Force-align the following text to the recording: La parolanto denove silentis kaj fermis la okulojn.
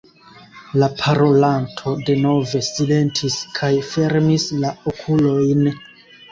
La 0.83 0.87
parolanto 1.01 1.93
denove 2.09 2.63
silentis 2.69 3.37
kaj 3.61 3.71
fermis 3.93 4.51
la 4.67 4.75
okulojn. 4.95 5.67